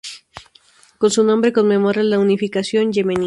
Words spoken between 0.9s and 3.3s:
Con su nombre conmemora la unificación yemení.